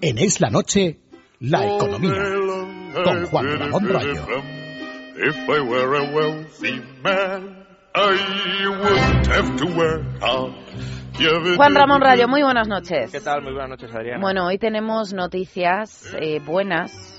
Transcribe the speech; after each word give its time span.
En 0.00 0.18
Es 0.18 0.40
la 0.40 0.50
Noche, 0.50 1.00
la 1.40 1.64
economía, 1.64 2.12
con 3.04 3.26
Juan 3.26 3.58
Ramón 3.58 3.88
Rayo. 3.88 4.26
If 5.18 5.36
I 5.48 5.60
were 5.60 5.96
a 5.96 6.14
wealthy 6.14 6.80
man, 7.02 7.66
I 7.94 8.68
wouldn't 8.68 9.26
have 9.26 9.56
to 9.56 9.66
work 9.74 10.02
hard. 10.20 10.52
Juan 11.56 11.74
Ramón 11.74 12.02
Rayo, 12.02 12.28
muy 12.28 12.42
buenas 12.42 12.68
noches. 12.68 13.10
¿Qué 13.10 13.20
tal? 13.20 13.42
Muy 13.42 13.52
buenas 13.52 13.70
noches, 13.70 13.94
Adriana. 13.94 14.20
Bueno, 14.20 14.46
hoy 14.46 14.58
tenemos 14.58 15.14
noticias 15.14 16.14
eh, 16.20 16.40
buenas 16.40 17.15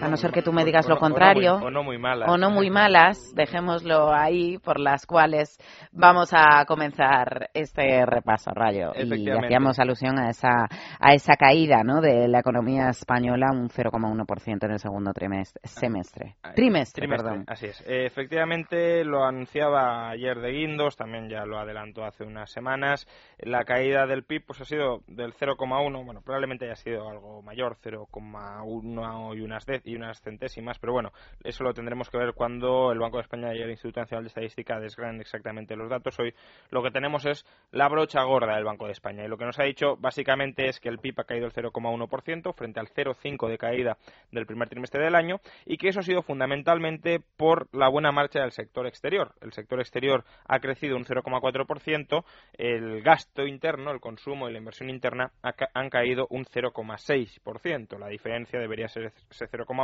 a 0.00 0.08
no 0.08 0.16
ser 0.16 0.30
que 0.32 0.42
tú 0.42 0.52
me 0.52 0.64
digas 0.64 0.88
lo 0.88 0.98
contrario. 0.98 1.56
O 1.56 1.70
no, 1.70 1.82
muy, 1.82 1.98
malas. 1.98 2.28
O 2.30 2.36
no 2.36 2.50
muy 2.50 2.70
malas, 2.70 3.34
dejémoslo 3.34 4.12
ahí, 4.12 4.58
por 4.58 4.78
las 4.80 5.06
cuales 5.06 5.58
vamos 5.92 6.32
a 6.32 6.64
comenzar 6.66 7.50
este 7.54 8.04
repaso, 8.06 8.50
Rayo. 8.52 8.92
Y 8.94 9.30
hacíamos 9.30 9.78
alusión 9.78 10.18
a 10.18 10.30
esa, 10.30 10.66
a 11.00 11.14
esa 11.14 11.36
caída 11.36 11.82
¿no? 11.84 12.00
de 12.00 12.28
la 12.28 12.40
economía 12.40 12.88
española, 12.88 13.48
un 13.52 13.68
0,1% 13.68 14.64
en 14.64 14.70
el 14.70 14.78
segundo 14.78 15.12
trimestre, 15.12 15.60
semestre. 15.64 16.36
Trimestre, 16.54 17.08
perdón. 17.08 17.44
Así 17.46 17.66
es. 17.66 17.82
efectivamente, 17.86 19.04
lo 19.04 19.24
anunciaba 19.24 20.10
ayer 20.10 20.40
de 20.40 20.52
Guindos, 20.52 20.96
también 20.96 21.28
ya 21.28 21.44
lo 21.44 21.58
adelantó 21.58 22.04
hace 22.04 22.24
unas 22.24 22.50
semanas. 22.50 23.06
La 23.38 23.64
caída 23.64 24.06
del 24.06 24.24
PIB 24.24 24.46
pues, 24.46 24.60
ha 24.60 24.64
sido 24.64 25.00
del 25.06 25.32
0,1, 25.34 26.04
bueno, 26.04 26.20
probablemente 26.22 26.66
haya 26.66 26.76
sido 26.76 27.08
algo 27.08 27.42
mayor, 27.42 27.76
0,1 27.82 29.36
y 29.36 29.40
unas 29.40 29.64
y 29.86 29.94
unas 29.94 30.20
centésimas, 30.20 30.78
pero 30.78 30.92
bueno, 30.92 31.12
eso 31.44 31.62
lo 31.62 31.72
tendremos 31.72 32.10
que 32.10 32.18
ver 32.18 32.34
cuando 32.34 32.90
el 32.90 32.98
Banco 32.98 33.18
de 33.18 33.22
España 33.22 33.54
y 33.54 33.62
el 33.62 33.70
Instituto 33.70 34.00
Nacional 34.00 34.24
de 34.24 34.28
Estadística 34.28 34.80
desgranen 34.80 35.20
exactamente 35.20 35.76
los 35.76 35.88
datos. 35.88 36.18
Hoy 36.18 36.34
lo 36.70 36.82
que 36.82 36.90
tenemos 36.90 37.24
es 37.24 37.46
la 37.70 37.88
brocha 37.88 38.22
gorda 38.24 38.56
del 38.56 38.64
Banco 38.64 38.86
de 38.86 38.92
España 38.92 39.24
y 39.24 39.28
lo 39.28 39.38
que 39.38 39.44
nos 39.44 39.58
ha 39.60 39.62
dicho 39.62 39.96
básicamente 39.96 40.68
es 40.68 40.80
que 40.80 40.88
el 40.88 40.98
PIB 40.98 41.20
ha 41.20 41.24
caído 41.24 41.46
el 41.46 41.52
0,1% 41.52 42.52
frente 42.54 42.80
al 42.80 42.88
0,5% 42.88 43.48
de 43.48 43.58
caída 43.58 43.96
del 44.32 44.44
primer 44.46 44.68
trimestre 44.68 45.04
del 45.04 45.14
año 45.14 45.40
y 45.64 45.76
que 45.76 45.88
eso 45.88 46.00
ha 46.00 46.02
sido 46.02 46.22
fundamentalmente 46.22 47.20
por 47.36 47.68
la 47.72 47.88
buena 47.88 48.10
marcha 48.10 48.40
del 48.40 48.50
sector 48.50 48.88
exterior. 48.88 49.34
El 49.40 49.52
sector 49.52 49.78
exterior 49.78 50.24
ha 50.46 50.58
crecido 50.58 50.96
un 50.96 51.04
0,4%, 51.04 52.24
el 52.54 53.02
gasto 53.02 53.46
interno, 53.46 53.92
el 53.92 54.00
consumo 54.00 54.48
y 54.48 54.52
la 54.52 54.58
inversión 54.58 54.90
interna 54.90 55.30
han 55.74 55.90
caído 55.90 56.26
un 56.30 56.44
0,6%. 56.44 57.98
La 57.98 58.08
diferencia 58.08 58.58
debería 58.58 58.88
ser 58.88 59.12
ese 59.30 59.46
0,1 59.46 59.75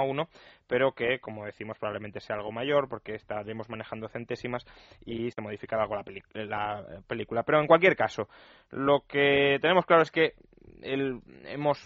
pero 0.66 0.92
que, 0.92 1.18
como 1.18 1.44
decimos, 1.44 1.78
probablemente 1.78 2.20
sea 2.20 2.36
algo 2.36 2.50
mayor 2.50 2.88
porque 2.88 3.14
estaremos 3.14 3.68
manejando 3.68 4.08
centésimas 4.08 4.64
y 5.04 5.30
se 5.30 5.42
modificará 5.42 5.82
algo 5.82 5.96
la, 5.96 6.84
película. 7.06 7.42
Pero 7.42 7.60
en 7.60 7.66
cualquier 7.66 7.96
caso, 7.96 8.28
lo 8.70 9.00
que 9.06 9.58
tenemos 9.60 9.84
claro 9.84 10.02
es 10.02 10.10
que 10.10 10.34
hemos 10.82 11.78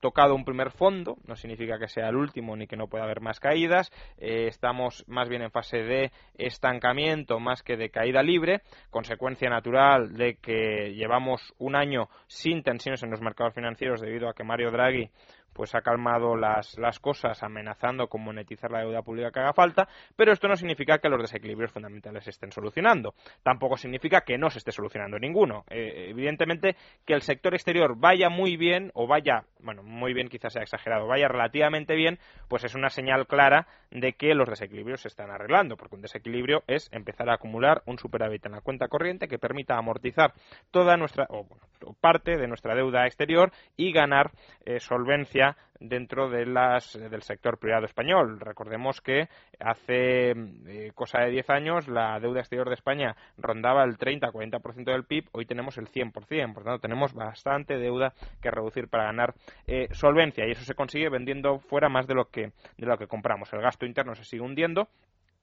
tocado 0.00 0.34
un 0.34 0.44
primer 0.44 0.70
fondo, 0.70 1.16
no 1.26 1.36
significa 1.36 1.78
que 1.78 1.88
sea 1.88 2.08
el 2.08 2.16
último 2.16 2.56
ni 2.56 2.66
que 2.66 2.76
no 2.76 2.88
pueda 2.88 3.04
haber 3.04 3.20
más 3.20 3.38
caídas, 3.38 3.92
eh, 4.18 4.46
estamos 4.48 5.04
más 5.06 5.28
bien 5.28 5.42
en 5.42 5.50
fase 5.50 5.78
de 5.78 6.10
estancamiento 6.34 7.38
más 7.38 7.62
que 7.62 7.76
de 7.76 7.90
caída 7.90 8.22
libre, 8.22 8.62
consecuencia 8.90 9.50
natural 9.50 10.14
de 10.14 10.36
que 10.36 10.94
llevamos 10.94 11.54
un 11.58 11.76
año 11.76 12.08
sin 12.26 12.62
tensiones 12.62 13.02
en 13.02 13.10
los 13.10 13.20
mercados 13.20 13.54
financieros 13.54 14.00
debido 14.00 14.28
a 14.28 14.34
que 14.34 14.42
Mario 14.42 14.70
Draghi 14.70 15.10
pues 15.52 15.74
ha 15.74 15.82
calmado 15.82 16.36
las, 16.36 16.78
las 16.78 16.98
cosas 16.98 17.42
amenazando 17.42 18.08
con 18.08 18.22
monetizar 18.22 18.70
la 18.70 18.80
deuda 18.80 19.02
pública 19.02 19.30
que 19.30 19.40
haga 19.40 19.52
falta, 19.52 19.88
pero 20.16 20.32
esto 20.32 20.48
no 20.48 20.56
significa 20.56 20.98
que 20.98 21.08
los 21.08 21.20
desequilibrios 21.20 21.72
fundamentales 21.72 22.24
se 22.24 22.30
estén 22.30 22.52
solucionando. 22.52 23.14
Tampoco 23.42 23.76
significa 23.76 24.22
que 24.22 24.38
no 24.38 24.50
se 24.50 24.58
esté 24.58 24.72
solucionando 24.72 25.18
ninguno. 25.18 25.64
Eh, 25.70 26.08
evidentemente, 26.10 26.76
que 27.04 27.14
el 27.14 27.22
sector 27.22 27.54
exterior 27.54 27.96
vaya 27.96 28.28
muy 28.28 28.56
bien, 28.56 28.90
o 28.94 29.06
vaya, 29.06 29.44
bueno, 29.60 29.82
muy 29.82 30.12
bien 30.14 30.28
quizás 30.28 30.52
sea 30.52 30.62
exagerado, 30.62 31.06
vaya 31.06 31.28
relativamente 31.28 31.94
bien, 31.94 32.18
pues 32.48 32.64
es 32.64 32.74
una 32.74 32.88
señal 32.88 33.26
clara 33.26 33.66
de 33.90 34.12
que 34.12 34.34
los 34.34 34.48
desequilibrios 34.48 35.02
se 35.02 35.08
están 35.08 35.30
arreglando, 35.30 35.76
porque 35.76 35.96
un 35.96 36.02
desequilibrio 36.02 36.62
es 36.66 36.88
empezar 36.92 37.28
a 37.28 37.34
acumular 37.34 37.82
un 37.86 37.98
superávit 37.98 38.46
en 38.46 38.52
la 38.52 38.60
cuenta 38.60 38.88
corriente 38.88 39.28
que 39.28 39.38
permita 39.38 39.76
amortizar 39.76 40.32
toda 40.70 40.96
nuestra, 40.96 41.26
o 41.30 41.46
parte 42.00 42.36
de 42.36 42.46
nuestra 42.46 42.74
deuda 42.74 43.06
exterior 43.06 43.52
y 43.76 43.92
ganar 43.92 44.30
eh, 44.64 44.80
solvencia 44.80 45.39
dentro 45.80 46.28
de 46.28 46.46
las, 46.46 46.92
del 46.92 47.22
sector 47.22 47.58
privado 47.58 47.86
español. 47.86 48.38
Recordemos 48.38 49.00
que 49.00 49.28
hace 49.58 50.30
eh, 50.30 50.92
cosa 50.94 51.20
de 51.20 51.30
10 51.30 51.50
años 51.50 51.88
la 51.88 52.20
deuda 52.20 52.40
exterior 52.40 52.68
de 52.68 52.74
España 52.74 53.16
rondaba 53.38 53.84
el 53.84 53.96
30-40% 53.96 54.84
del 54.84 55.04
PIB, 55.04 55.28
hoy 55.32 55.46
tenemos 55.46 55.78
el 55.78 55.88
100%, 55.88 56.52
por 56.52 56.64
tanto 56.64 56.80
tenemos 56.80 57.14
bastante 57.14 57.78
deuda 57.78 58.12
que 58.42 58.50
reducir 58.50 58.88
para 58.88 59.04
ganar 59.04 59.34
eh, 59.66 59.88
solvencia 59.92 60.46
y 60.46 60.52
eso 60.52 60.64
se 60.64 60.74
consigue 60.74 61.08
vendiendo 61.08 61.58
fuera 61.58 61.88
más 61.88 62.06
de 62.06 62.14
lo 62.14 62.26
que 62.26 62.52
de 62.76 62.86
lo 62.86 62.98
que 62.98 63.06
compramos. 63.06 63.52
El 63.52 63.62
gasto 63.62 63.86
interno 63.86 64.14
se 64.14 64.24
sigue 64.24 64.42
hundiendo 64.42 64.88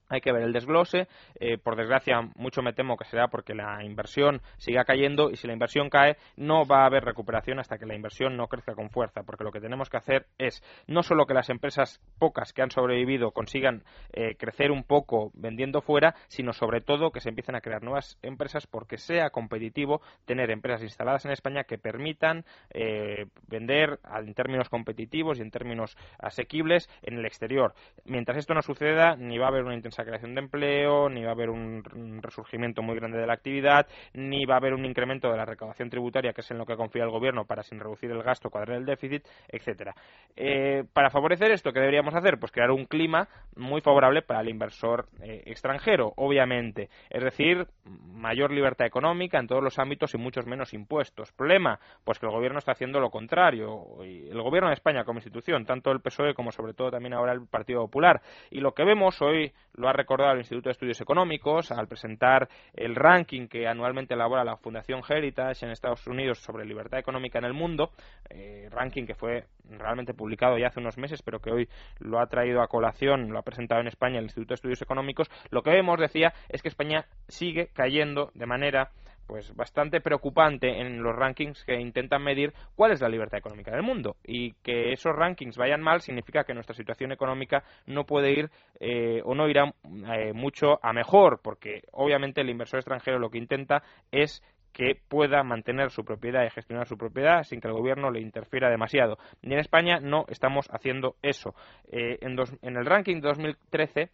hay 0.09 0.21
que 0.21 0.31
ver 0.31 0.43
el 0.43 0.53
desglose. 0.53 1.07
Eh, 1.39 1.57
por 1.57 1.75
desgracia, 1.75 2.21
mucho 2.35 2.61
me 2.61 2.73
temo 2.73 2.97
que 2.97 3.05
será 3.05 3.27
porque 3.27 3.53
la 3.53 3.83
inversión 3.83 4.41
siga 4.57 4.83
cayendo 4.85 5.29
y 5.29 5.35
si 5.35 5.47
la 5.47 5.53
inversión 5.53 5.89
cae 5.89 6.17
no 6.35 6.65
va 6.65 6.83
a 6.83 6.85
haber 6.85 7.03
recuperación 7.03 7.59
hasta 7.59 7.77
que 7.77 7.85
la 7.85 7.95
inversión 7.95 8.37
no 8.37 8.47
crezca 8.47 8.75
con 8.75 8.89
fuerza. 8.89 9.23
Porque 9.23 9.43
lo 9.43 9.51
que 9.51 9.59
tenemos 9.59 9.89
que 9.89 9.97
hacer 9.97 10.27
es 10.37 10.63
no 10.87 11.03
solo 11.03 11.25
que 11.25 11.33
las 11.33 11.49
empresas 11.49 12.01
pocas 12.19 12.53
que 12.53 12.61
han 12.61 12.71
sobrevivido 12.71 13.31
consigan 13.31 13.83
eh, 14.13 14.35
crecer 14.35 14.71
un 14.71 14.83
poco 14.83 15.31
vendiendo 15.33 15.81
fuera, 15.81 16.15
sino 16.27 16.53
sobre 16.53 16.81
todo 16.81 17.11
que 17.11 17.19
se 17.19 17.29
empiecen 17.29 17.55
a 17.55 17.61
crear 17.61 17.83
nuevas 17.83 18.17
empresas 18.21 18.67
porque 18.67 18.97
sea 18.97 19.29
competitivo 19.29 20.01
tener 20.25 20.51
empresas 20.51 20.83
instaladas 20.83 21.25
en 21.25 21.31
España 21.31 21.63
que 21.63 21.77
permitan 21.77 22.45
eh, 22.73 23.25
vender 23.47 23.99
en 24.15 24.33
términos 24.33 24.69
competitivos 24.69 25.39
y 25.39 25.41
en 25.41 25.51
términos 25.51 25.97
asequibles 26.19 26.89
en 27.01 27.17
el 27.17 27.25
exterior. 27.25 27.73
Mientras 28.05 28.37
esto 28.37 28.53
no 28.53 28.61
suceda, 28.61 29.15
ni 29.15 29.37
va 29.37 29.45
a 29.45 29.49
haber 29.49 29.63
una 29.63 29.75
intensa 29.97 30.05
creación 30.05 30.35
de 30.35 30.41
empleo, 30.41 31.09
ni 31.09 31.23
va 31.23 31.29
a 31.29 31.33
haber 31.33 31.49
un, 31.49 31.83
resurgimiento 32.21 32.81
muy 32.81 32.95
grande 32.95 33.17
de 33.17 33.27
la 33.27 33.33
actividad, 33.33 33.87
ni 34.13 34.45
va 34.45 34.55
a 34.55 34.57
haber 34.57 34.73
un 34.73 34.85
incremento 34.85 35.29
de 35.31 35.37
la 35.37 35.45
recaudación 35.45 35.89
tributaria, 35.89 36.33
que 36.33 36.41
es 36.41 36.51
en 36.51 36.57
lo 36.57 36.65
que 36.65 36.75
confía 36.75 37.03
el 37.03 37.09
gobierno 37.09 37.45
para 37.45 37.63
sin 37.63 37.79
reducir 37.79 38.11
el 38.11 38.21
gasto 38.23 38.49
cuadrar 38.49 38.77
el 38.77 38.85
déficit, 38.85 39.23
etcétera. 39.47 39.95
Eh, 40.35 40.83
para 40.93 41.09
favorecer 41.09 41.51
esto, 41.51 41.71
¿qué 41.71 41.79
deberíamos 41.79 42.13
hacer? 42.13 42.37
Pues 42.39 42.51
crear 42.51 42.71
un 42.71 42.85
clima 42.85 43.27
muy 43.55 43.81
favorable 43.81 44.21
para 44.21 44.41
el 44.41 44.49
inversor 44.49 45.07
eh, 45.21 45.43
extranjero, 45.45 46.13
obviamente. 46.15 46.89
Es 47.09 47.23
decir, 47.23 47.67
mayor 47.85 48.51
libertad 48.51 48.87
económica 48.87 49.39
en 49.39 49.47
todos 49.47 49.63
los 49.63 49.79
ámbitos 49.79 50.13
y 50.13 50.17
muchos 50.17 50.45
menos 50.45 50.73
impuestos. 50.73 51.31
¿Problema? 51.31 51.79
Pues 52.03 52.19
que 52.19 52.25
el 52.25 52.31
gobierno 52.31 52.59
está 52.59 52.73
haciendo 52.73 52.99
lo 52.99 53.09
contrario. 53.09 53.85
El 54.03 54.41
gobierno 54.41 54.69
de 54.69 54.75
España 54.75 55.03
como 55.03 55.19
institución, 55.19 55.65
tanto 55.65 55.91
el 55.91 56.01
PSOE 56.01 56.33
como 56.33 56.51
sobre 56.51 56.73
todo 56.73 56.91
también 56.91 57.13
ahora 57.13 57.33
el 57.33 57.47
Partido 57.47 57.81
Popular. 57.81 58.21
Y 58.51 58.59
lo 58.59 58.73
que 58.73 58.83
vemos 58.83 59.21
hoy, 59.21 59.53
lo 59.73 59.86
ha 59.87 59.93
recordado 59.93 60.33
el 60.33 60.39
Instituto 60.39 60.69
de 60.69 60.73
Estudios 60.73 61.01
Económicos 61.01 61.71
al 61.71 61.87
presentar 61.87 62.49
el 62.73 62.95
ranking 62.95 63.47
que 63.47 63.67
anualmente 63.67 64.13
elabora 64.13 64.43
la 64.43 64.57
Fundación 64.57 65.01
Heritage 65.07 65.65
en 65.65 65.71
Estados 65.71 66.05
Unidos 66.07 66.39
sobre 66.39 66.65
libertad 66.65 66.99
económica 66.99 67.39
en 67.39 67.45
el 67.45 67.53
mundo, 67.53 67.91
eh, 68.29 68.67
ranking 68.71 69.05
que 69.05 69.15
fue 69.15 69.45
realmente 69.69 70.13
publicado 70.13 70.57
ya 70.57 70.67
hace 70.67 70.79
unos 70.79 70.97
meses, 70.97 71.21
pero 71.21 71.39
que 71.39 71.51
hoy 71.51 71.69
lo 71.99 72.19
ha 72.19 72.27
traído 72.27 72.61
a 72.61 72.67
colación, 72.67 73.29
lo 73.31 73.39
ha 73.39 73.43
presentado 73.43 73.81
en 73.81 73.87
España 73.87 74.19
el 74.19 74.25
Instituto 74.25 74.49
de 74.49 74.55
Estudios 74.55 74.81
Económicos, 74.81 75.29
lo 75.49 75.63
que 75.63 75.71
vemos, 75.71 75.99
decía, 75.99 76.33
es 76.49 76.61
que 76.61 76.69
España 76.69 77.05
sigue 77.27 77.69
cayendo 77.73 78.31
de 78.33 78.45
manera 78.45 78.91
pues 79.27 79.53
bastante 79.55 80.01
preocupante 80.01 80.81
en 80.81 81.03
los 81.03 81.15
rankings 81.15 81.63
que 81.65 81.79
intentan 81.79 82.23
medir 82.23 82.53
cuál 82.75 82.91
es 82.91 83.01
la 83.01 83.09
libertad 83.09 83.39
económica 83.39 83.71
del 83.71 83.83
mundo 83.83 84.15
y 84.23 84.53
que 84.63 84.93
esos 84.93 85.15
rankings 85.15 85.57
vayan 85.57 85.81
mal 85.81 86.01
significa 86.01 86.45
que 86.45 86.53
nuestra 86.53 86.75
situación 86.75 87.11
económica 87.11 87.63
no 87.85 88.05
puede 88.05 88.31
ir 88.31 88.49
eh, 88.79 89.21
o 89.23 89.35
no 89.35 89.49
irá 89.49 89.73
eh, 90.15 90.33
mucho 90.33 90.79
a 90.81 90.93
mejor 90.93 91.41
porque 91.43 91.83
obviamente 91.91 92.41
el 92.41 92.49
inversor 92.49 92.79
extranjero 92.79 93.19
lo 93.19 93.29
que 93.29 93.37
intenta 93.37 93.83
es 94.11 94.41
que 94.77 94.95
pueda 95.07 95.41
mantener 95.43 95.89
su 95.89 96.05
propiedad 96.05 96.45
y 96.45 96.51
gestionar 96.51 96.87
su 96.87 96.97
propiedad 96.97 97.41
sin 97.43 97.59
que 97.59 97.67
el 97.67 97.73
gobierno 97.73 98.11
le 98.11 98.21
interfiera 98.21 98.69
demasiado. 98.69 99.17
Y 99.41 99.51
en 99.51 99.57
España 99.57 99.99
no 99.99 100.25
estamos 100.27 100.67
haciendo 100.71 101.15
eso. 101.23 101.55
Eh, 101.91 102.19
en, 102.21 102.37
en, 102.61 102.77
el 102.77 102.85
ranking 102.85 103.15
de 103.15 103.27
2013 103.27 104.11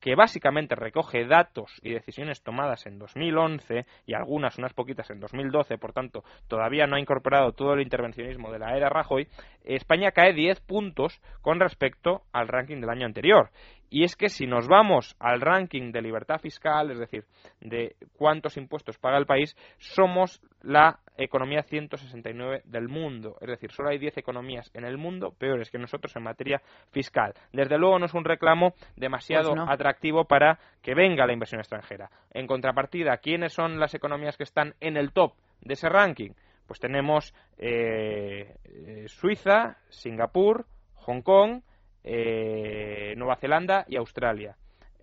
que 0.00 0.14
básicamente 0.14 0.74
recoge 0.74 1.26
datos 1.26 1.70
y 1.82 1.92
decisiones 1.92 2.42
tomadas 2.42 2.86
en 2.86 2.98
2011 2.98 3.86
y 4.06 4.14
algunas, 4.14 4.58
unas 4.58 4.72
poquitas, 4.72 5.10
en 5.10 5.20
2012, 5.20 5.78
por 5.78 5.92
tanto, 5.92 6.24
todavía 6.48 6.86
no 6.86 6.96
ha 6.96 7.00
incorporado 7.00 7.52
todo 7.52 7.74
el 7.74 7.82
intervencionismo 7.82 8.50
de 8.50 8.58
la 8.58 8.76
era 8.76 8.88
Rajoy, 8.88 9.28
España 9.64 10.12
cae 10.12 10.32
10 10.32 10.60
puntos 10.62 11.20
con 11.42 11.60
respecto 11.60 12.22
al 12.32 12.48
ranking 12.48 12.80
del 12.80 12.90
año 12.90 13.06
anterior. 13.06 13.50
Y 13.90 14.04
es 14.04 14.14
que 14.14 14.28
si 14.28 14.46
nos 14.46 14.68
vamos 14.68 15.16
al 15.18 15.40
ranking 15.40 15.90
de 15.90 16.00
libertad 16.00 16.38
fiscal, 16.38 16.92
es 16.92 16.98
decir, 16.98 17.24
de 17.60 17.96
cuántos 18.16 18.56
impuestos 18.56 18.98
paga 18.98 19.18
el 19.18 19.26
país, 19.26 19.56
somos 19.78 20.40
la 20.62 21.00
economía 21.22 21.62
169 21.62 22.62
del 22.64 22.88
mundo. 22.88 23.36
Es 23.40 23.48
decir, 23.48 23.70
solo 23.70 23.90
hay 23.90 23.98
10 23.98 24.18
economías 24.18 24.70
en 24.74 24.84
el 24.84 24.98
mundo 24.98 25.32
peores 25.32 25.70
que 25.70 25.78
nosotros 25.78 26.14
en 26.16 26.22
materia 26.22 26.60
fiscal. 26.90 27.34
Desde 27.52 27.78
luego 27.78 27.98
no 27.98 28.06
es 28.06 28.14
un 28.14 28.24
reclamo 28.24 28.74
demasiado 28.96 29.54
pues 29.54 29.68
atractivo 29.68 30.24
para 30.24 30.58
que 30.82 30.94
venga 30.94 31.26
la 31.26 31.32
inversión 31.32 31.60
extranjera. 31.60 32.10
En 32.32 32.46
contrapartida, 32.46 33.16
¿quiénes 33.18 33.52
son 33.52 33.78
las 33.78 33.94
economías 33.94 34.36
que 34.36 34.44
están 34.44 34.74
en 34.80 34.96
el 34.96 35.12
top 35.12 35.34
de 35.60 35.74
ese 35.74 35.88
ranking? 35.88 36.30
Pues 36.66 36.78
tenemos 36.78 37.34
eh, 37.58 38.54
eh, 38.64 39.04
Suiza, 39.08 39.78
Singapur, 39.88 40.66
Hong 40.94 41.22
Kong, 41.22 41.62
eh, 42.04 43.14
Nueva 43.16 43.36
Zelanda 43.36 43.84
y 43.88 43.96
Australia. 43.96 44.56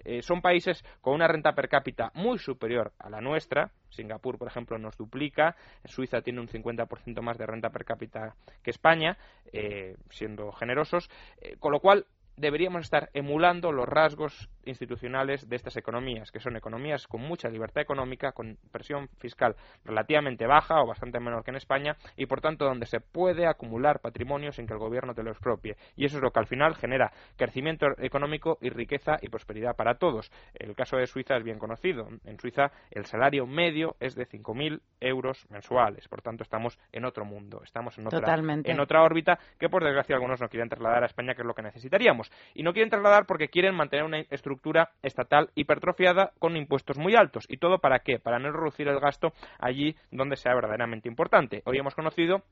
Eh, 0.04 0.22
son 0.22 0.42
países 0.42 0.84
con 1.02 1.14
una 1.14 1.28
renta 1.28 1.54
per 1.54 1.70
cápita 1.70 2.12
muy 2.16 2.38
superior 2.40 2.94
a 3.00 3.10
la 3.10 3.22
nuestra. 3.22 3.72
Singapur, 3.90 4.38
por 4.38 4.48
ejemplo, 4.48 4.78
nos 4.78 4.98
duplica. 4.98 5.56
Suiza 5.86 6.22
tiene 6.22 6.42
un 6.42 6.48
50% 6.48 7.22
más 7.22 7.38
de 7.38 7.46
renta 7.46 7.70
per 7.70 7.86
cápita 7.86 8.36
que 8.62 8.72
España, 8.72 9.18
eh, 9.52 9.96
siendo 10.10 10.52
generosos. 10.52 11.10
con 11.60 11.72
lo 11.72 11.80
cual, 11.80 12.06
deberíamos 12.38 12.84
estar 12.84 13.10
emulando 13.14 13.72
los 13.72 13.88
rasgos 13.88 14.50
institucionales 14.64 15.50
de 15.50 15.56
estas 15.56 15.76
economías, 15.78 16.32
que 16.32 16.40
son 16.40 16.56
economías 16.56 17.08
con 17.08 17.22
mucha 17.22 17.50
libertad 17.50 17.82
económica, 17.82 18.32
con 18.32 18.58
presión 18.72 19.10
fiscal 19.20 19.56
relativamente 19.84 20.46
baja 20.46 20.82
o 20.82 20.88
bastante 20.88 21.20
menor 21.20 21.44
que 21.44 21.52
en 21.52 21.58
España, 21.58 21.96
y 22.16 22.26
por 22.26 22.42
tanto 22.42 22.66
donde 22.66 22.86
se 22.86 23.00
puede 23.00 23.48
acumular 23.48 24.00
patrimonio 24.00 24.52
sin 24.52 24.68
que 24.68 24.74
el 24.74 24.80
gobierno 24.80 25.14
te 25.14 25.24
lo 25.24 25.32
expropie. 25.32 25.76
Y 25.96 26.06
eso 26.06 26.18
es 26.18 26.24
lo 26.24 26.32
que 26.32 26.40
al 26.40 26.48
final 26.48 26.76
genera 26.76 27.12
crecimiento 27.36 27.88
económico 27.98 28.58
y 28.62 28.70
riqueza 28.70 29.18
y 29.22 29.30
prosperidad 29.30 29.76
para 29.76 29.96
todos. 29.96 30.32
El 30.54 30.76
caso 30.76 30.98
de 30.98 31.08
Suiza 31.08 31.36
es 31.38 31.44
bien 31.44 31.60
conocido. 31.60 32.08
En 32.26 32.40
Suiza 32.40 32.72
el 32.92 33.06
salario 33.06 33.46
medio 33.48 33.96
es 34.00 34.16
de 34.16 34.28
5.000 34.28 34.82
euros 35.00 35.46
mensuales. 35.50 36.08
Por 36.08 36.22
tanto, 36.22 36.44
estamos 36.44 36.78
en 36.92 37.06
otro 37.06 37.26
mundo, 37.26 37.62
estamos 37.64 37.98
en 37.98 38.08
otra, 38.08 38.36
en 38.36 38.80
otra 38.80 39.04
órbita 39.04 39.40
que, 39.60 39.70
por 39.70 39.84
desgracia, 39.84 40.16
algunos 40.16 40.42
no 40.42 40.50
quieren 40.50 40.70
trasladar 40.70 41.04
a 41.04 41.08
España, 41.08 41.34
que 41.34 41.42
es 41.42 41.48
lo 41.48 41.54
que 41.54 41.64
necesitaríamos. 41.64 42.27
Y 42.54 42.64
no 42.64 42.74
quieren 42.74 42.90
trasladar 42.90 43.26
porque 43.26 43.50
quieren 43.50 43.76
mantener 43.76 44.06
una 44.06 44.20
estructura 44.20 44.92
estatal 45.02 45.50
hipertrofiada 45.56 46.34
con 46.40 46.56
impuestos 46.56 46.98
muy 46.98 47.16
altos. 47.16 47.46
¿Y 47.48 47.58
todo 47.58 47.80
para 47.80 48.00
qué? 48.00 48.20
Para 48.20 48.40
no 48.40 48.52
reducir 48.52 48.88
el 48.88 49.00
gasto 49.00 49.34
allí 49.60 49.96
donde 50.12 50.38
sea 50.38 50.56
verdaderamente 50.56 51.08
importante. 51.08 51.62
Hoy 51.66 51.78
hemos 51.78 51.96
conocido 51.96 52.44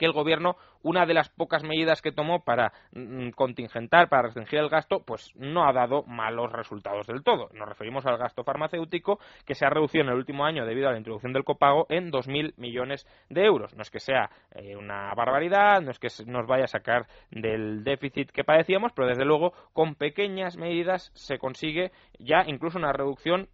que 0.00 0.06
el 0.06 0.12
gobierno, 0.12 0.56
una 0.82 1.04
de 1.04 1.12
las 1.12 1.28
pocas 1.28 1.62
medidas 1.62 2.00
que 2.00 2.10
tomó 2.10 2.42
para 2.42 2.72
mm, 2.92 3.32
contingentar, 3.32 4.08
para 4.08 4.22
restringir 4.22 4.58
el 4.58 4.70
gasto, 4.70 5.04
pues 5.04 5.30
no 5.36 5.68
ha 5.68 5.74
dado 5.74 6.04
malos 6.04 6.50
resultados 6.50 7.06
del 7.06 7.22
todo. 7.22 7.50
Nos 7.52 7.68
referimos 7.68 8.06
al 8.06 8.16
gasto 8.16 8.42
farmacéutico, 8.42 9.20
que 9.44 9.54
se 9.54 9.66
ha 9.66 9.68
reducido 9.68 10.04
en 10.04 10.08
el 10.08 10.16
último 10.16 10.46
año 10.46 10.64
debido 10.64 10.88
a 10.88 10.92
la 10.92 10.96
introducción 10.96 11.34
del 11.34 11.44
copago 11.44 11.84
en 11.90 12.10
2.000 12.10 12.54
millones 12.56 13.06
de 13.28 13.44
euros. 13.44 13.76
No 13.76 13.82
es 13.82 13.90
que 13.90 14.00
sea 14.00 14.30
eh, 14.54 14.74
una 14.74 15.12
barbaridad, 15.14 15.82
no 15.82 15.90
es 15.90 15.98
que 15.98 16.08
nos 16.24 16.46
vaya 16.46 16.64
a 16.64 16.68
sacar 16.68 17.06
del 17.30 17.84
déficit 17.84 18.30
que 18.30 18.42
padecíamos, 18.42 18.92
pero 18.92 19.06
desde 19.06 19.26
luego 19.26 19.52
con 19.74 19.96
pequeñas 19.96 20.56
medidas 20.56 21.12
se 21.14 21.38
consigue 21.38 21.92
ya 22.18 22.42
incluso 22.46 22.78
una 22.78 22.94
reducción 22.94 23.50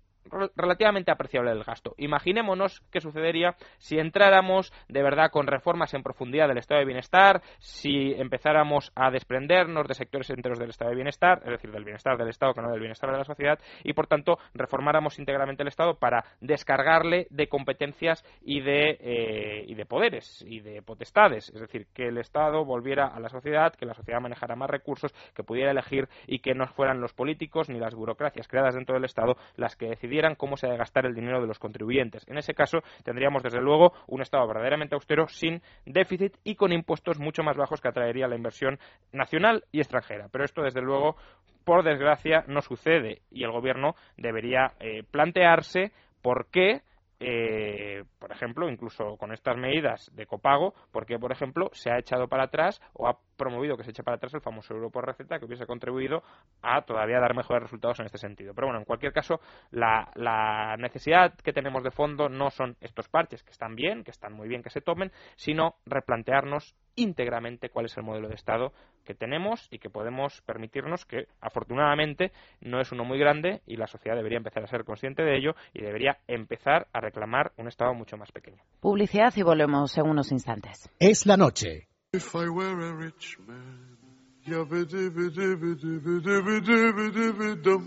relativamente 0.57 1.11
apreciable 1.11 1.51
del 1.51 1.65
gasto. 1.65 1.95
Imaginémonos 1.99 2.83
qué 2.91 3.01
sucedería 3.01 3.57
si 3.79 3.99
entráramos 3.99 4.73
de 4.89 5.03
verdad 5.03 5.31
con 5.31 5.47
reformas 5.47 5.95
en 5.95 6.03
profundidad 6.03 6.49
del 6.49 6.59
estado 6.59 6.81
de 6.81 6.87
bienestar, 6.87 7.43
si 7.59 8.13
empezáramos 8.15 8.93
a 8.95 9.11
desprendernos 9.11 9.87
de 9.89 9.95
sectores 9.95 10.31
enteros 10.31 10.59
del 10.59 10.71
estado 10.71 10.91
de 10.91 10.97
bienestar, 10.97 11.43
es 11.45 11.51
decir, 11.51 11.71
del 11.71 11.85
bienestar 11.85 12.17
del 12.17 12.29
Estado 12.29 12.55
que 12.55 12.63
no 12.63 12.71
del 12.71 12.81
bienestar 12.81 13.11
de 13.11 13.19
la 13.19 13.25
sociedad, 13.25 13.59
y 13.85 13.93
por 13.93 14.07
tanto 14.07 14.39
reformáramos 14.55 15.19
íntegramente 15.19 15.63
el 15.63 15.69
Estado 15.69 15.95
para 15.95 16.25
descargarle 16.41 17.27
de 17.31 17.49
competencias 17.49 18.25
y 18.43 18.61
de, 18.61 18.99
eh, 19.01 19.65
y 19.67 19.75
de 19.75 19.87
poderes 19.87 20.45
y 20.47 20.61
de 20.61 20.83
potestades, 20.83 21.51
es 21.51 21.61
decir, 21.61 21.87
que 21.95 22.09
el 22.09 22.19
Estado 22.19 22.65
volviera 22.65 23.07
a 23.07 23.21
la 23.21 23.29
sociedad, 23.29 23.75
que 23.75 23.87
la 23.87 23.95
sociedad 23.95 24.21
manejara 24.21 24.57
más 24.57 24.71
recursos, 24.71 25.13
que 25.35 25.43
pudiera 25.43 25.71
elegir 25.71 26.09
y 26.27 26.41
que 26.41 26.55
no 26.55 26.67
fueran 26.69 27.01
los 27.01 27.13
políticos 27.13 27.69
ni 27.69 27.79
las 27.79 27.95
burocracias 27.95 28.49
creadas 28.49 28.75
dentro 28.75 28.95
del 28.95 29.05
Estado 29.05 29.37
las 29.57 29.77
que 29.77 29.89
cómo 30.37 30.57
se 30.57 30.67
ha 30.67 30.71
de 30.71 30.79
gastar 30.79 31.07
el 31.07 31.15
dinero 31.15 31.41
de 31.41 31.47
los 31.47 31.59
contribuyentes. 31.59 32.27
En 32.29 32.39
ese 32.39 32.55
caso, 32.55 32.79
tendríamos 33.05 33.43
desde 33.43 33.61
luego 33.61 33.93
un 34.07 34.23
Estado 34.23 34.47
verdaderamente 34.47 34.95
austero, 34.95 35.29
sin 35.29 35.63
déficit 35.85 36.37
y 36.45 36.55
con 36.55 36.73
impuestos 36.73 37.19
mucho 37.19 37.43
más 37.43 37.57
bajos 37.57 37.81
que 37.81 37.89
atraería 37.89 38.29
la 38.29 38.37
inversión 38.37 38.79
nacional 39.13 39.65
y 39.73 39.81
extranjera. 39.81 40.29
Pero 40.31 40.45
esto, 40.45 40.63
desde 40.63 40.81
luego, 40.81 41.17
por 41.65 41.85
desgracia, 41.85 42.45
no 42.49 42.61
sucede 42.61 43.23
y 43.31 43.45
el 43.45 43.53
Gobierno 43.53 43.95
debería 44.17 44.73
eh, 44.81 45.03
plantearse 45.11 45.93
por 46.23 46.47
qué 46.51 46.83
eh, 47.19 48.05
por 48.19 48.31
ejemplo, 48.31 48.69
incluso 48.69 49.17
con 49.17 49.33
estas 49.33 49.57
medidas 49.57 50.11
de 50.15 50.27
copago, 50.27 50.75
porque, 50.93 51.19
por 51.19 51.33
ejemplo, 51.33 51.71
se 51.73 51.91
ha 51.91 51.99
echado 51.99 52.29
para 52.29 52.45
atrás 52.45 52.81
o 52.93 53.09
ha 53.09 53.19
promovido 53.37 53.77
que 53.77 53.85
se 53.85 53.91
eche 53.91 54.03
para 54.03 54.17
atrás 54.17 54.35
el 54.35 54.41
famoso 54.41 54.75
euro 54.75 54.91
por 54.91 55.07
receta 55.07 55.39
que 55.39 55.45
hubiese 55.45 55.67
contribuido 55.67 56.23
a 56.63 56.83
todavía 56.83 57.21
dar 57.21 57.35
mejores 57.35 57.63
resultados 57.63 58.01
en 58.01 58.07
este 58.07 58.19
sentido. 58.19 58.55
Pero 58.55 58.69
bueno, 58.69 58.81
en 58.81 58.85
cualquier 58.85 59.13
caso, 59.13 59.41
la, 59.71 60.11
la 60.15 60.77
necesidad 60.79 61.35
que 61.35 61.53
tenemos 61.53 61.83
de 61.85 61.91
fondo 61.91 62.29
no 62.29 62.51
son 62.51 62.77
estos 62.81 63.09
parches, 63.09 63.43
que 63.43 63.51
están 63.51 63.75
bien, 63.75 64.05
que 64.05 64.11
están 64.11 64.33
muy 64.33 64.49
bien 64.49 64.63
que 64.63 64.71
se 64.71 64.81
tomen, 64.81 65.13
sino 65.37 65.77
replantearnos 65.87 66.75
íntegramente 66.97 67.69
cuál 67.69 67.87
es 67.87 67.97
el 67.97 68.03
modelo 68.03 68.29
de 68.29 68.35
Estado 68.35 68.73
que 69.05 69.15
tenemos 69.15 69.69
y 69.71 69.79
que 69.79 69.91
podemos 69.91 70.43
permitirnos 70.43 71.05
que, 71.05 71.29
afortunadamente, 71.41 72.33
no 72.61 72.81
es 72.81 72.91
uno 72.91 73.05
muy 73.05 73.19
grande 73.19 73.63
y 73.67 73.77
la 73.77 73.87
sociedad 73.87 74.17
debería 74.17 74.39
empezar 74.39 74.65
a 74.65 74.67
ser 74.67 74.85
consciente 74.85 75.23
de 75.23 75.37
ello 75.37 75.55
y 75.73 75.83
debería 75.83 76.19
empezar 76.27 76.89
a 76.93 77.01
reclamar 77.01 77.53
un 77.57 77.69
Estado 77.69 77.95
mucho 77.95 78.17
más 78.17 78.33
pequeño. 78.33 78.63
Publicidad 78.81 79.33
y 79.37 79.43
volvemos 79.43 79.97
en 79.97 80.07
unos 80.07 80.33
instantes. 80.33 80.91
Es 80.99 81.27
la 81.27 81.37
noche. 81.37 81.89
If 82.17 82.35
I 82.35 82.49
were 82.49 82.81
a 82.81 82.95
rich 82.95 83.37
man. 83.47 83.77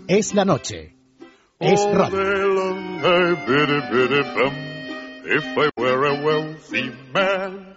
Es 0.08 0.34
la 0.34 0.44
noche. 0.44 0.94
Es 1.58 1.84
radio. 1.84 2.16
If 5.24 5.44
I 5.58 5.70
were 5.76 6.04
a 6.06 6.22
wealthy 6.22 6.92
man. 7.12 7.69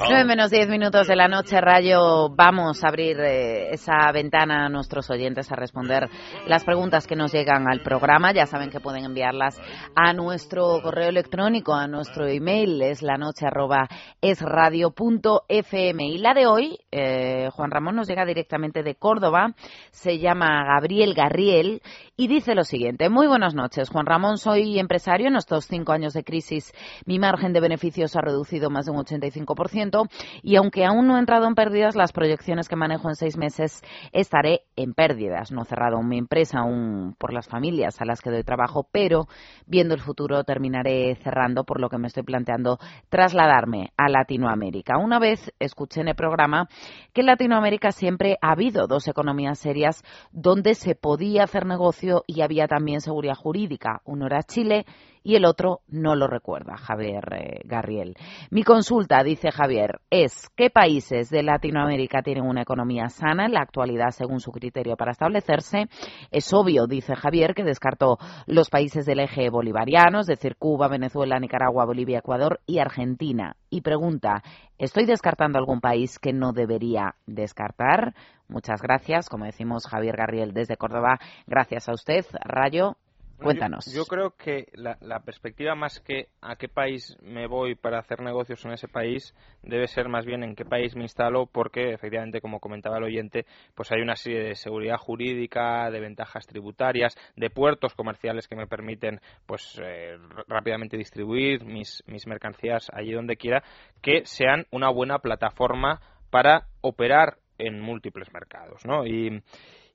Nueve 0.00 0.24
menos 0.24 0.50
diez 0.50 0.68
minutos 0.70 1.06
de 1.06 1.14
la 1.14 1.28
noche, 1.28 1.60
Rayo. 1.60 2.30
Vamos 2.30 2.82
a 2.82 2.88
abrir 2.88 3.20
eh, 3.20 3.74
esa 3.74 4.10
ventana 4.10 4.64
a 4.64 4.68
nuestros 4.70 5.10
oyentes 5.10 5.52
a 5.52 5.54
responder 5.54 6.08
las 6.46 6.64
preguntas 6.64 7.06
que 7.06 7.14
nos 7.14 7.30
llegan 7.30 7.68
al 7.70 7.82
programa. 7.82 8.32
Ya 8.32 8.46
saben 8.46 8.70
que 8.70 8.80
pueden 8.80 9.04
enviarlas 9.04 9.60
a 9.94 10.14
nuestro 10.14 10.80
correo 10.82 11.10
electrónico, 11.10 11.74
a 11.74 11.86
nuestro 11.86 12.26
email, 12.26 12.80
es 12.80 13.02
la 13.02 13.18
noche 13.18 13.46
arroba 13.46 13.86
es 14.22 14.40
radio 14.40 14.92
punto 14.92 15.44
fm. 15.48 16.06
Y 16.06 16.18
la 16.18 16.32
de 16.32 16.46
hoy, 16.46 16.78
eh, 16.90 17.50
Juan 17.52 17.70
Ramón 17.70 17.96
nos 17.96 18.08
llega 18.08 18.24
directamente 18.24 18.82
de 18.82 18.94
Córdoba. 18.94 19.54
Se 19.90 20.18
llama 20.18 20.64
Gabriel 20.64 21.12
Garriel 21.12 21.82
y 22.16 22.28
dice 22.28 22.54
lo 22.54 22.64
siguiente. 22.64 23.10
Muy 23.10 23.26
buenas 23.26 23.54
noches, 23.54 23.90
Juan 23.90 24.06
Ramón. 24.06 24.38
Soy 24.38 24.78
empresario. 24.78 25.28
En 25.28 25.36
estos 25.36 25.66
cinco 25.66 25.92
años 25.92 26.14
de 26.14 26.24
crisis, 26.24 26.72
mi 27.04 27.18
margen 27.18 27.52
de 27.52 27.57
beneficios 27.60 28.16
ha 28.16 28.20
reducido 28.20 28.70
más 28.70 28.86
de 28.86 28.92
un 28.92 28.98
85% 28.98 30.08
y 30.42 30.56
aunque 30.56 30.84
aún 30.84 31.06
no 31.06 31.16
he 31.16 31.20
entrado 31.20 31.46
en 31.46 31.54
pérdidas, 31.54 31.96
las 31.96 32.12
proyecciones 32.12 32.68
que 32.68 32.76
manejo 32.76 33.08
en 33.08 33.14
seis 33.14 33.36
meses 33.36 33.82
estaré 34.12 34.62
en 34.76 34.94
pérdidas. 34.94 35.52
No 35.52 35.62
he 35.62 35.64
cerrado 35.64 36.02
mi 36.02 36.18
empresa 36.18 36.60
aún 36.60 37.14
por 37.18 37.32
las 37.32 37.48
familias 37.48 38.00
a 38.00 38.04
las 38.04 38.20
que 38.20 38.30
doy 38.30 38.44
trabajo, 38.44 38.86
pero 38.90 39.26
viendo 39.66 39.94
el 39.94 40.00
futuro 40.00 40.44
terminaré 40.44 41.14
cerrando, 41.16 41.64
por 41.64 41.80
lo 41.80 41.88
que 41.88 41.98
me 41.98 42.06
estoy 42.06 42.22
planteando 42.22 42.78
trasladarme 43.08 43.92
a 43.96 44.08
Latinoamérica. 44.08 44.98
Una 44.98 45.18
vez 45.18 45.52
escuché 45.58 46.00
en 46.00 46.08
el 46.08 46.14
programa 46.14 46.68
que 47.12 47.22
en 47.22 47.26
Latinoamérica 47.26 47.92
siempre 47.92 48.36
ha 48.40 48.52
habido 48.52 48.86
dos 48.86 49.08
economías 49.08 49.58
serias 49.58 50.02
donde 50.32 50.74
se 50.74 50.94
podía 50.94 51.44
hacer 51.44 51.66
negocio 51.66 52.24
y 52.26 52.42
había 52.42 52.66
también 52.66 53.00
seguridad 53.00 53.34
jurídica. 53.34 54.00
Uno 54.04 54.26
era 54.26 54.42
Chile 54.42 54.84
y 55.28 55.36
el 55.36 55.44
otro 55.44 55.82
no 55.88 56.16
lo 56.16 56.26
recuerda, 56.26 56.78
Javier 56.78 57.22
eh, 57.34 57.60
Garriel. 57.64 58.16
Mi 58.50 58.62
consulta, 58.62 59.22
dice 59.22 59.50
Javier, 59.50 60.00
es 60.08 60.48
¿qué 60.56 60.70
países 60.70 61.28
de 61.28 61.42
Latinoamérica 61.42 62.22
tienen 62.22 62.46
una 62.46 62.62
economía 62.62 63.10
sana 63.10 63.44
en 63.44 63.52
la 63.52 63.60
actualidad 63.60 64.08
según 64.08 64.40
su 64.40 64.52
criterio 64.52 64.96
para 64.96 65.10
establecerse? 65.10 65.90
Es 66.30 66.50
obvio, 66.54 66.86
dice 66.86 67.14
Javier, 67.14 67.52
que 67.54 67.62
descartó 67.62 68.16
los 68.46 68.70
países 68.70 69.04
del 69.04 69.20
eje 69.20 69.50
bolivariano, 69.50 70.20
es 70.20 70.28
decir, 70.28 70.56
Cuba, 70.56 70.88
Venezuela, 70.88 71.38
Nicaragua, 71.38 71.84
Bolivia, 71.84 72.20
Ecuador 72.20 72.60
y 72.64 72.78
Argentina. 72.78 73.54
Y 73.68 73.82
pregunta, 73.82 74.42
¿estoy 74.78 75.04
descartando 75.04 75.58
algún 75.58 75.82
país 75.82 76.18
que 76.18 76.32
no 76.32 76.54
debería 76.54 77.16
descartar? 77.26 78.14
Muchas 78.48 78.80
gracias, 78.80 79.28
como 79.28 79.44
decimos 79.44 79.86
Javier 79.86 80.16
Garriel 80.16 80.54
desde 80.54 80.78
Córdoba. 80.78 81.18
Gracias 81.46 81.86
a 81.90 81.92
usted, 81.92 82.24
Rayo. 82.46 82.96
Cuéntanos. 83.38 83.92
Yo, 83.94 84.04
creo 84.04 84.32
que 84.36 84.66
la, 84.72 85.20
perspectiva 85.20 85.74
más 85.74 86.00
que 86.00 86.28
a 86.40 86.56
qué 86.56 86.68
país 86.68 87.16
me 87.22 87.46
voy 87.46 87.76
para 87.76 87.98
hacer 87.98 88.20
negocios 88.20 88.64
en 88.64 88.72
ese 88.72 88.88
país 88.88 89.34
debe 89.62 89.86
ser 89.86 90.08
más 90.08 90.26
bien 90.26 90.42
en 90.42 90.56
qué 90.56 90.64
país 90.64 90.96
me 90.96 91.02
instalo 91.02 91.46
porque 91.46 91.92
efectivamente, 91.92 92.40
como 92.40 92.58
comentaba 92.58 92.98
el 92.98 93.04
oyente, 93.04 93.46
pues 93.74 93.92
hay 93.92 94.00
una 94.00 94.16
serie 94.16 94.42
de 94.42 94.54
seguridad 94.56 94.96
jurídica, 94.96 95.90
de 95.90 96.00
ventajas 96.00 96.46
tributarias, 96.46 97.16
de 97.36 97.50
puertos 97.50 97.94
comerciales 97.94 98.48
que 98.48 98.56
me 98.56 98.66
permiten 98.66 99.20
pues 99.46 99.80
eh, 99.82 100.18
rápidamente 100.48 100.96
distribuir 100.96 101.64
mis, 101.64 102.02
mis 102.06 102.26
mercancías 102.26 102.90
allí 102.92 103.12
donde 103.12 103.36
quiera 103.36 103.62
que 104.02 104.24
sean 104.24 104.66
una 104.70 104.90
buena 104.90 105.20
plataforma 105.20 106.00
para 106.30 106.66
operar 106.80 107.38
en 107.58 107.80
múltiples 107.80 108.32
mercados, 108.32 108.84
¿no? 108.84 109.06
Y, 109.06 109.42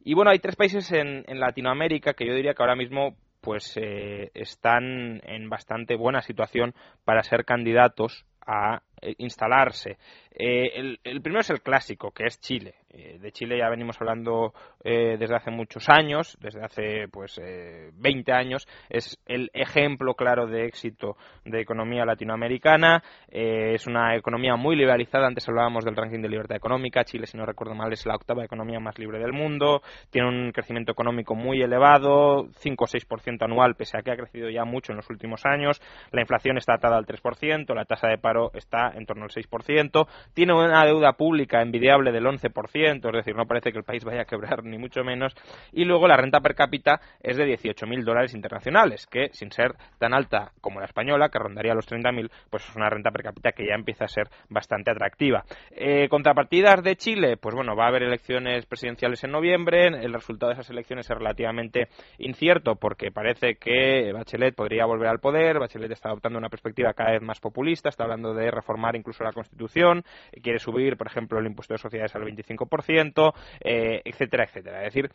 y 0.04 0.14
bueno, 0.14 0.32
hay 0.32 0.40
tres 0.40 0.56
países 0.56 0.92
en, 0.92 1.24
en, 1.28 1.40
Latinoamérica 1.40 2.14
que 2.14 2.26
yo 2.26 2.34
diría 2.34 2.54
que 2.54 2.62
ahora 2.62 2.76
mismo 2.76 3.16
pues 3.44 3.74
eh, 3.76 4.32
están 4.34 5.22
en 5.26 5.50
bastante 5.50 5.98
buena 5.98 6.22
situación 6.22 6.74
para 7.04 7.24
ser 7.24 7.44
candidatos 7.44 8.26
a 8.40 8.82
instalarse. 9.18 9.98
Eh, 10.36 10.98
el, 11.04 11.22
primero 11.22 11.42
es 11.42 11.50
el 11.52 11.62
clásico, 11.62 12.12
que 12.12 12.26
es 12.26 12.40
Chile. 12.40 12.76
Eh, 12.90 13.18
de 13.20 13.32
Chile 13.32 13.58
ya 13.58 13.70
venimos 13.70 14.00
hablando 14.00 14.54
desde 14.84 15.36
hace 15.36 15.50
muchos 15.50 15.88
años, 15.88 16.38
desde 16.42 16.62
hace 16.62 17.08
pues 17.10 17.40
20 17.40 18.32
años. 18.34 18.68
Es 18.90 19.18
el 19.26 19.50
ejemplo 19.54 20.14
claro 20.14 20.46
de 20.46 20.66
éxito 20.66 21.16
de 21.46 21.62
economía 21.62 22.06
latinoamericana. 22.06 23.02
es 23.30 23.88
una 23.88 24.16
economía 24.16 24.58
muy 24.58 24.76
liberalizada. 24.76 25.28
Antes 25.28 25.48
hablábamos 25.48 25.86
del 25.86 25.96
ranking 25.96 26.22
de 26.22 26.28
libertad 26.28 26.58
económica. 26.58 27.06
Chile, 27.06 27.28
si 27.28 27.38
no 27.38 27.46
recuerdo 27.46 27.76
mal, 27.76 27.94
es 27.94 28.06
la 28.06 28.16
octava 28.16 28.44
economía 28.44 28.80
más 28.82 29.00
libre 29.00 29.20
del 29.20 29.32
mundo. 29.32 29.82
Tiene 30.10 30.28
un 30.28 30.52
crecimiento 30.52 30.92
económico 30.92 31.34
muy 31.36 31.62
elevado, 31.62 32.48
5 32.58 32.84
o 32.84 32.88
6% 32.88 33.44
anual, 33.44 33.76
pese 33.76 33.98
a 33.98 34.02
que 34.02 34.12
ha 34.12 34.18
crecido 34.18 34.50
ya 34.50 34.66
mucho 34.66 34.92
en 34.92 34.98
los 34.98 35.10
últimos 35.10 35.46
años. 35.46 35.82
La 36.12 36.22
inflación 36.22 36.58
está 36.58 36.76
atada 36.76 36.98
al 36.98 37.06
3%, 37.06 37.74
la 37.74 37.86
tasa 37.86 38.08
de 38.08 38.18
paro 38.18 38.52
está 38.54 38.93
en 38.94 39.06
torno 39.06 39.24
al 39.24 39.30
6%, 39.30 40.08
tiene 40.34 40.54
una 40.54 40.86
deuda 40.86 41.14
pública 41.14 41.62
envidiable 41.62 42.12
del 42.12 42.26
11%, 42.26 43.06
es 43.06 43.14
decir, 43.14 43.36
no 43.36 43.46
parece 43.46 43.72
que 43.72 43.78
el 43.78 43.84
país 43.84 44.04
vaya 44.04 44.22
a 44.22 44.26
quebrar 44.26 44.64
ni 44.64 44.78
mucho 44.78 45.04
menos, 45.04 45.36
y 45.72 45.86
luego 45.86 46.08
la 46.08 46.18
renta 46.18 46.40
per 46.42 46.56
cápita 46.56 47.02
es 47.22 47.38
de 47.38 47.46
18.000 47.46 48.04
dólares 48.04 48.34
internacionales, 48.34 49.08
que 49.08 49.30
sin 49.34 49.52
ser 49.52 49.74
tan 50.00 50.14
alta 50.14 50.52
como 50.62 50.80
la 50.80 50.86
española, 50.86 51.30
que 51.30 51.40
rondaría 51.40 51.74
los 51.74 51.88
30.000, 51.88 52.30
pues 52.50 52.68
es 52.68 52.76
una 52.76 52.90
renta 52.90 53.12
per 53.12 53.24
cápita 53.24 53.52
que 53.52 53.66
ya 53.66 53.76
empieza 53.76 54.06
a 54.06 54.08
ser 54.08 54.30
bastante 54.50 54.92
atractiva. 54.92 55.44
Eh, 55.72 56.08
contrapartidas 56.10 56.84
de 56.84 56.96
Chile, 56.96 57.38
pues 57.38 57.56
bueno, 57.56 57.76
va 57.76 57.86
a 57.86 57.88
haber 57.88 58.04
elecciones 58.04 58.66
presidenciales 58.66 59.24
en 59.24 59.32
noviembre, 59.32 59.88
el 59.88 60.14
resultado 60.14 60.50
de 60.50 60.54
esas 60.54 60.70
elecciones 60.70 61.10
es 61.10 61.18
relativamente 61.18 61.88
incierto 62.18 62.76
porque 62.76 63.12
parece 63.12 63.56
que 63.56 64.12
Bachelet 64.14 64.56
podría 64.56 64.86
volver 64.86 65.08
al 65.08 65.20
poder, 65.20 65.60
Bachelet 65.60 65.92
está 65.92 66.10
adoptando 66.10 66.40
una 66.40 66.50
perspectiva 66.50 66.94
cada 66.94 67.12
vez 67.12 67.22
más 67.22 67.40
populista, 67.40 67.90
está 67.90 68.04
hablando 68.04 68.34
de 68.34 68.52
incluso 68.96 69.24
la 69.24 69.32
Constitución, 69.32 70.04
quiere 70.42 70.60
subir, 70.60 70.98
por 70.98 71.08
ejemplo, 71.08 71.40
el 71.40 71.46
impuesto 71.46 71.74
de 71.74 71.80
sociedades 71.80 72.16
al 72.16 72.24
25%, 72.24 73.34
eh, 73.62 74.02
etcétera, 74.04 74.44
etcétera. 74.44 74.86
Es 74.86 74.94
decir, 74.94 75.10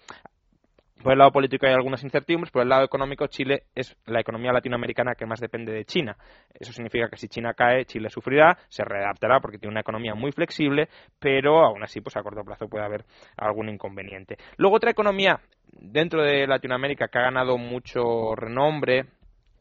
por 1.03 1.13
el 1.13 1.19
lado 1.19 1.31
político 1.31 1.67
hay 1.67 1.73
algunas 1.73 2.03
incertidumbres, 2.03 2.51
por 2.51 2.63
el 2.63 2.69
lado 2.69 2.85
económico 2.85 3.29
Chile 3.29 3.65
es 3.75 3.97
la 4.07 4.21
economía 4.21 4.53
latinoamericana 4.53 5.15
que 5.15 5.27
más 5.27 5.39
depende 5.39 5.73
de 5.73 5.85
China. 5.85 6.17
Eso 6.53 6.73
significa 6.73 7.09
que 7.09 7.17
si 7.17 7.29
China 7.29 7.55
cae, 7.55 7.85
Chile 7.85 8.11
sufrirá, 8.11 8.59
se 8.69 8.85
readaptará 8.85 9.39
porque 9.41 9.59
tiene 9.59 9.73
una 9.73 9.81
economía 9.81 10.15
muy 10.17 10.33
flexible, 10.33 10.89
pero 11.21 11.65
aún 11.65 11.85
así 11.85 12.01
pues 12.01 12.17
a 12.17 12.23
corto 12.23 12.43
plazo 12.43 12.69
puede 12.69 12.85
haber 12.85 13.05
algún 13.37 13.69
inconveniente. 13.69 14.39
Luego 14.57 14.77
otra 14.77 14.91
economía 14.91 15.41
dentro 15.73 16.23
de 16.23 16.49
Latinoamérica 16.49 17.07
que 17.07 17.19
ha 17.19 17.23
ganado 17.23 17.59
mucho 17.59 18.35
renombre 18.35 19.07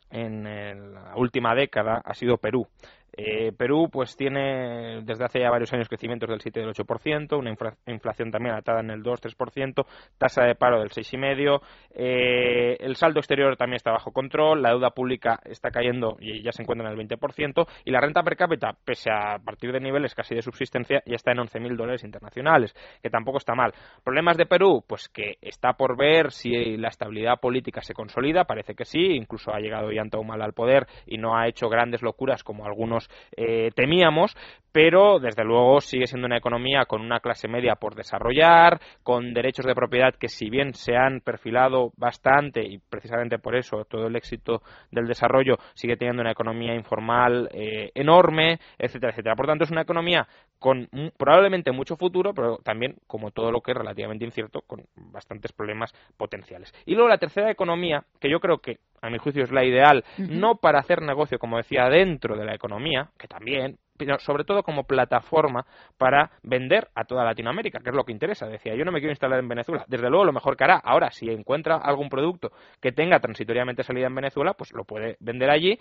en 0.10 0.94
la 0.94 1.16
última 1.18 1.54
década 1.54 2.02
ha 2.04 2.14
sido 2.14 2.38
Perú. 2.38 2.68
Eh, 3.17 3.51
Perú 3.51 3.89
pues 3.91 4.15
tiene 4.15 5.01
desde 5.01 5.25
hace 5.25 5.39
ya 5.39 5.50
varios 5.50 5.74
años 5.74 5.89
crecimientos 5.89 6.29
del 6.29 6.39
7 6.39 6.59
y 6.59 6.63
del 6.63 6.74
8%, 6.74 7.38
una 7.38 7.55
inflación 7.88 8.31
también 8.31 8.55
atada 8.55 8.81
en 8.81 8.91
el 8.91 9.03
2-3%, 9.03 9.86
tasa 10.17 10.43
de 10.43 10.55
paro 10.55 10.79
del 10.79 10.89
6,5%, 10.89 11.62
eh, 11.95 12.77
el 12.79 12.95
saldo 12.95 13.19
exterior 13.19 13.57
también 13.57 13.77
está 13.77 13.91
bajo 13.91 14.12
control, 14.12 14.62
la 14.62 14.69
deuda 14.69 14.91
pública 14.91 15.39
está 15.45 15.71
cayendo 15.71 16.17
y 16.19 16.43
ya 16.43 16.51
se 16.51 16.62
encuentra 16.62 16.88
en 16.91 16.97
el 16.97 17.07
20%, 17.07 17.67
y 17.86 17.91
la 17.91 18.00
renta 18.00 18.21
per 18.21 18.38
cápita, 18.38 18.77
pese 18.86 19.09
a 19.12 19.39
partir 19.39 19.71
de 19.71 19.79
niveles 19.79 20.13
casi 20.13 20.36
de 20.36 20.41
subsistencia, 20.41 21.01
ya 21.05 21.15
está 21.15 21.31
en 21.31 21.39
11.000 21.39 21.75
dólares 21.75 22.03
internacionales, 22.03 22.75
que 23.01 23.09
tampoco 23.09 23.39
está 23.39 23.55
mal. 23.55 23.74
¿Problemas 24.03 24.38
de 24.38 24.45
Perú? 24.45 24.83
Pues 24.88 25.09
que 25.09 25.38
está 25.41 25.74
por 25.74 25.97
ver 25.97 26.31
si 26.31 26.77
la 26.77 26.89
estabilidad 26.89 27.39
política 27.39 27.81
se 27.81 27.93
consolida, 27.93 28.45
parece 28.45 28.75
que 28.75 28.86
sí, 28.86 29.00
incluso 29.00 29.51
ha 29.51 29.59
llegado 29.59 29.88
mal 30.24 30.41
al 30.41 30.53
poder 30.53 30.88
y 31.05 31.17
no 31.17 31.38
ha 31.38 31.47
hecho 31.47 31.69
grandes 31.69 32.01
locuras 32.01 32.43
como 32.43 32.65
algunos 32.65 33.07
eh, 33.36 33.72
temíamos, 33.76 34.36
pero 34.78 35.20
desde 35.20 35.44
luego 35.44 35.82
sigue 35.82 36.06
siendo 36.06 36.28
una 36.28 36.38
economía 36.38 36.86
con 36.86 37.02
una 37.02 37.20
clase 37.20 37.48
media 37.48 37.74
por 37.76 37.96
desarrollar, 37.96 38.80
con 39.02 39.34
derechos 39.34 39.66
de 39.66 39.74
propiedad 39.74 40.14
que 40.14 40.28
si 40.28 40.52
bien 40.52 40.76
se 40.76 40.96
han 40.96 41.22
perfilado 41.22 41.92
bastante 41.98 42.64
y 42.64 42.78
precisamente 42.78 43.40
por 43.40 43.56
eso 43.56 43.86
todo 43.86 44.06
el 44.06 44.16
éxito 44.16 44.62
del 44.92 45.08
desarrollo 45.08 45.58
sigue 45.74 45.98
teniendo 45.98 46.22
una 46.22 46.32
economía 46.32 46.76
informal 46.76 47.50
eh, 47.54 47.90
enorme, 47.96 48.60
etcétera, 48.78 49.12
etcétera. 49.12 49.36
Por 49.36 49.48
tanto, 49.48 49.64
es 49.64 49.72
una 49.72 49.82
economía 49.82 50.28
con 50.60 50.88
probablemente 51.18 51.72
mucho 51.72 51.96
futuro, 51.96 52.34
pero 52.34 52.58
también, 52.58 52.98
como 53.08 53.32
todo 53.32 53.52
lo 53.52 53.62
que 53.62 53.72
es 53.72 53.78
relativamente 53.78 54.26
incierto, 54.26 54.62
con 54.62 54.84
bastantes 54.96 55.54
problemas 55.54 55.94
potenciales. 56.18 56.74
Y 56.86 56.94
luego 56.94 57.10
la 57.10 57.18
tercera 57.18 57.50
economía, 57.52 58.04
que 58.20 58.30
yo 58.30 58.40
creo 58.40 58.60
que 58.60 58.78
a 59.02 59.10
mi 59.10 59.18
juicio 59.20 59.44
es 59.44 59.52
la 59.52 59.64
ideal, 59.64 60.04
no 60.18 60.56
para 60.56 60.80
hacer 60.80 61.02
negocio, 61.02 61.38
como 61.38 61.58
decía, 61.58 61.88
dentro 61.90 62.36
de 62.36 62.46
la 62.46 62.56
economía, 62.56 62.97
que 63.18 63.27
también, 63.27 63.77
pero 63.98 64.20
sobre 64.20 64.44
todo 64.44 64.63
como 64.63 64.84
plataforma 64.84 65.66
para 65.98 66.32
vender 66.44 66.89
a 66.96 67.06
toda 67.06 67.25
Latinoamérica, 67.25 67.80
que 67.80 67.89
es 67.89 67.96
lo 67.96 68.04
que 68.04 68.12
interesa. 68.12 68.48
Decía, 68.48 68.75
yo 68.75 68.86
no 68.86 68.92
me 68.92 69.00
quiero 69.00 69.12
instalar 69.12 69.39
en 69.39 69.48
Venezuela. 69.48 69.86
Desde 69.88 70.10
luego, 70.10 70.25
lo 70.25 70.34
mejor 70.34 70.56
que 70.56 70.63
hará. 70.63 70.77
Ahora, 70.84 71.12
si 71.12 71.30
encuentra 71.30 71.77
algún 71.77 72.10
producto 72.10 72.51
que 72.82 72.92
tenga 72.92 73.20
transitoriamente 73.20 73.84
salida 73.84 74.08
en 74.08 74.16
Venezuela, 74.16 74.54
pues 74.54 74.72
lo 74.74 74.84
puede 74.84 75.18
vender 75.20 75.50
allí 75.50 75.80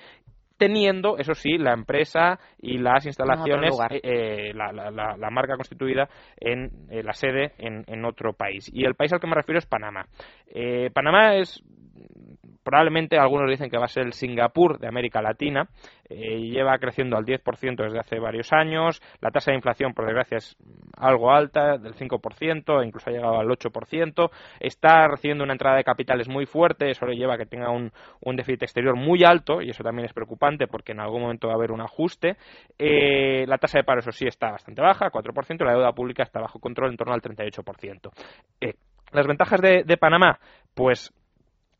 teniendo, 0.56 1.18
eso 1.18 1.34
sí, 1.34 1.58
la 1.58 1.72
empresa 1.72 2.38
y 2.58 2.78
las 2.78 3.04
instalaciones, 3.04 3.74
eh, 3.90 4.00
eh, 4.02 4.54
la, 4.54 5.30
marca 5.30 5.56
constituida 5.56 6.08
en 6.38 6.70
eh, 6.90 7.02
la 7.02 7.12
sede 7.12 7.52
en, 7.58 7.84
en, 7.86 8.04
otro 8.04 8.32
país. 8.32 8.70
Y 8.72 8.84
el 8.84 8.94
país 8.94 9.12
al 9.12 9.20
que 9.20 9.26
me 9.26 9.34
refiero 9.34 9.58
es 9.58 9.66
Panamá. 9.66 10.06
Panamá 10.94 11.36
es 11.36 11.62
probablemente 12.66 13.16
algunos 13.16 13.48
dicen 13.48 13.70
que 13.70 13.78
va 13.78 13.84
a 13.84 13.88
ser 13.88 14.06
el 14.06 14.12
Singapur 14.12 14.80
de 14.80 14.88
América 14.88 15.22
Latina. 15.22 15.68
Eh, 16.08 16.50
lleva 16.50 16.76
creciendo 16.78 17.16
al 17.16 17.24
10% 17.24 17.76
desde 17.76 18.00
hace 18.00 18.18
varios 18.18 18.52
años. 18.52 19.00
La 19.20 19.30
tasa 19.30 19.52
de 19.52 19.56
inflación, 19.56 19.94
por 19.94 20.04
desgracia, 20.04 20.38
es 20.38 20.56
algo 20.96 21.30
alta, 21.30 21.78
del 21.78 21.94
5%, 21.94 22.84
incluso 22.84 23.08
ha 23.08 23.12
llegado 23.12 23.38
al 23.38 23.46
8%. 23.46 24.30
Está 24.58 25.06
recibiendo 25.06 25.44
una 25.44 25.52
entrada 25.52 25.76
de 25.76 25.84
capitales 25.84 26.28
muy 26.28 26.44
fuerte, 26.44 26.90
eso 26.90 27.06
le 27.06 27.14
lleva 27.14 27.34
a 27.34 27.38
que 27.38 27.46
tenga 27.46 27.70
un, 27.70 27.92
déficit 28.34 28.64
exterior 28.64 28.96
muy 28.96 29.22
alto, 29.22 29.62
y 29.62 29.70
eso 29.70 29.84
también 29.84 30.06
es 30.06 30.12
preocupante 30.12 30.66
porque 30.66 30.90
en 30.90 30.98
algún 30.98 31.22
momento 31.22 31.46
va 31.46 31.52
a 31.52 31.56
haber 31.56 31.70
un 31.70 31.82
ajuste. 31.82 32.36
Eh, 32.80 33.46
la 33.46 33.58
tasa 33.58 33.78
de 33.78 33.84
paro, 33.84 34.00
eso 34.00 34.10
sí, 34.10 34.26
está 34.26 34.50
bastante 34.50 34.82
baja, 34.82 35.12
4%. 35.12 35.64
La 35.64 35.72
deuda 35.72 35.92
pública 35.92 36.24
está 36.24 36.40
bajo 36.40 36.58
control, 36.58 36.90
en 36.90 36.96
torno 36.96 37.14
al 37.14 37.22
38%. 37.22 38.10
Eh, 38.60 38.74
las 39.12 39.26
ventajas 39.28 39.60
de 39.60 39.96
Panamá, 39.98 40.40
pues 40.74 41.12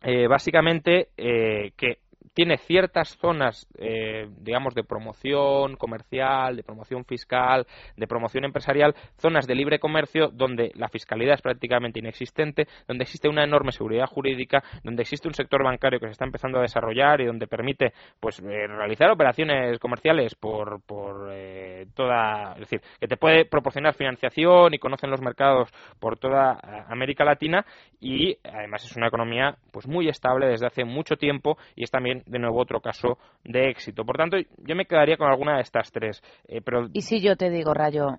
eh, 0.08 0.28
básicamente 0.28 1.08
eh, 1.16 1.72
que 1.76 1.98
tiene 2.37 2.59
ciertas 2.59 3.16
zonas, 3.16 3.66
eh, 3.78 4.28
digamos, 4.43 4.75
de 4.75 4.85
promoción 4.85 5.76
comercial, 5.76 6.55
de 6.55 6.62
promoción 6.62 7.07
fiscal, 7.07 7.66
de 7.97 8.07
promoción 8.07 8.45
empresarial, 8.45 8.95
zonas 9.16 9.47
de 9.47 9.55
libre 9.55 9.78
comercio 9.78 10.28
donde 10.28 10.71
la 10.75 10.90
fiscalidad 10.90 11.37
es 11.37 11.40
prácticamente 11.40 11.99
inexistente, 11.99 12.66
donde 12.87 13.05
existe 13.05 13.31
una 13.31 13.43
enorme 13.43 13.73
seguridad 13.73 14.05
jurídica, 14.05 14.62
donde 14.85 15.00
existe 15.00 15.28
un 15.28 15.33
sector 15.33 15.64
bancario 15.64 15.99
que 15.99 16.09
se 16.09 16.12
está 16.12 16.26
empezando 16.26 16.59
a 16.59 16.62
desarrollar 16.62 17.23
y 17.23 17.25
donde 17.25 17.47
permite, 17.47 17.95
pues, 18.21 18.38
eh, 18.40 18.66
realizar 18.66 19.11
operaciones 19.11 19.78
comerciales 19.78 20.35
por, 20.35 20.83
por 20.83 21.31
eh, 21.33 21.87
toda, 21.95 22.52
es 22.52 22.61
decir, 22.61 22.83
que 23.00 23.09
te 23.09 23.16
puede 23.16 23.47
proporcionar 23.47 23.95
financiación 23.95 24.75
y 24.75 24.78
conocen 24.78 25.11
los 25.11 25.23
mercados 25.23 25.71
por 25.99 26.19
toda 26.19 26.61
América 26.90 27.25
Latina 27.25 27.64
y 27.99 28.37
además 28.45 28.85
es 28.85 28.95
una 28.95 29.07
economía, 29.07 29.57
pues, 29.73 29.88
muy 29.88 30.11
estable 30.11 30.49
desde 30.49 30.66
hace 30.66 30.85
mucho 30.85 31.16
tiempo 31.16 31.57
y 31.75 31.85
es 31.85 31.90
también 31.90 32.25
de 32.26 32.38
nuevo 32.38 32.61
otro 32.61 32.80
caso 32.80 33.18
de 33.45 33.71
éxito. 33.71 34.04
Por 34.04 34.16
tanto, 34.16 34.37
yo 34.59 34.76
me 34.76 34.87
quedaría 34.87 35.16
con 35.16 35.28
alguna 35.28 35.56
de 35.56 35.62
estas 35.62 35.90
tres. 35.92 36.23
Eh, 36.49 36.61
pero... 36.62 36.88
¿Y 36.92 37.02
si 37.02 37.21
yo 37.21 37.37
te 37.37 37.50
digo, 37.50 37.73
Rayo, 37.73 38.18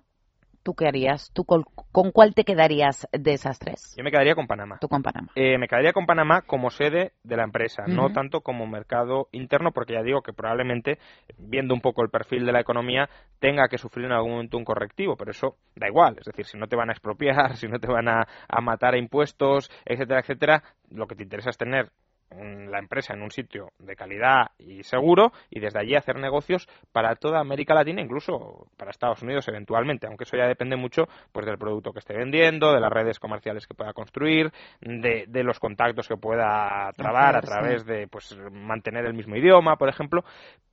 ¿tú 0.68 0.74
qué 0.74 0.86
harías? 0.86 1.30
¿Tú 1.32 1.44
con, 1.44 1.64
cuál 2.12 2.34
te 2.34 2.44
quedarías 2.44 3.08
de 3.12 3.32
esas 3.32 3.58
tres? 3.58 3.94
Yo 3.96 4.04
me 4.04 4.10
quedaría 4.10 4.34
con 4.34 4.46
Panamá. 4.46 4.76
¿Tú 4.80 4.88
con 4.88 5.02
Panamá? 5.02 5.28
Eh, 5.34 5.56
me 5.56 5.66
quedaría 5.66 5.92
con 5.92 6.04
Panamá 6.04 6.42
como 6.42 6.68
sede 6.68 7.12
de 7.22 7.36
la 7.36 7.44
empresa, 7.44 7.84
no 7.86 8.10
tanto 8.12 8.42
como 8.42 8.66
mercado 8.66 9.28
interno, 9.32 9.72
porque 9.72 9.94
ya 9.94 10.02
digo 10.02 10.20
que 10.20 10.34
probablemente, 10.34 10.98
viendo 11.38 11.72
un 11.72 11.80
poco 11.80 12.02
el 12.02 12.10
perfil 12.10 12.44
de 12.44 12.52
la 12.52 12.60
economía, 12.60 13.08
tenga 13.38 13.68
que 13.68 13.78
sufrir 13.78 14.06
en 14.06 14.12
algún 14.12 14.32
momento 14.32 14.58
un 14.58 14.64
correctivo, 14.64 15.16
pero 15.16 15.30
eso 15.30 15.56
da 15.74 15.88
igual. 15.88 16.16
Es 16.18 16.26
decir, 16.26 16.44
si 16.44 16.58
no 16.58 16.66
te 16.66 16.76
van 16.76 16.90
a 16.90 16.92
expropiar, 16.92 17.56
si 17.56 17.66
no 17.66 17.78
te 17.78 17.88
van 17.88 18.08
a, 18.08 18.26
a 18.46 18.60
matar 18.60 18.92
a 18.92 18.98
impuestos, 18.98 19.70
etcétera, 19.86 20.20
etcétera, 20.20 20.62
lo 20.90 21.06
que 21.06 21.14
te 21.14 21.22
interesa 21.22 21.48
es 21.48 21.56
tener 21.56 21.90
la 22.30 22.78
empresa 22.78 23.14
en 23.14 23.22
un 23.22 23.30
sitio 23.30 23.72
de 23.78 23.96
calidad 23.96 24.50
y 24.58 24.82
seguro 24.82 25.32
y 25.50 25.60
desde 25.60 25.80
allí 25.80 25.94
hacer 25.94 26.16
negocios 26.16 26.68
para 26.92 27.14
toda 27.16 27.40
América 27.40 27.74
Latina, 27.74 28.02
incluso 28.02 28.66
para 28.76 28.90
Estados 28.90 29.22
Unidos 29.22 29.48
eventualmente, 29.48 30.06
aunque 30.06 30.24
eso 30.24 30.36
ya 30.36 30.46
depende 30.46 30.76
mucho 30.76 31.08
pues 31.32 31.46
del 31.46 31.58
producto 31.58 31.92
que 31.92 32.00
esté 32.00 32.14
vendiendo, 32.14 32.72
de 32.72 32.80
las 32.80 32.92
redes 32.92 33.18
comerciales 33.18 33.66
que 33.66 33.74
pueda 33.74 33.92
construir, 33.92 34.52
de, 34.80 35.24
de 35.26 35.42
los 35.42 35.58
contactos 35.58 36.06
que 36.06 36.16
pueda 36.16 36.90
trabar 36.96 37.36
a 37.36 37.40
través 37.40 37.86
de 37.86 38.08
pues 38.08 38.36
mantener 38.52 39.06
el 39.06 39.14
mismo 39.14 39.36
idioma, 39.36 39.76
por 39.76 39.88
ejemplo, 39.88 40.24